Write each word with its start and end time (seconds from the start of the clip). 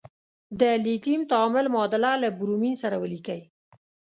د 0.59 0.61
لیتیم 0.85 1.21
تعامل 1.31 1.65
معادله 1.73 2.11
له 2.23 2.29
برومین 2.39 2.73
سره 2.83 2.95
ولیکئ. 3.03 3.41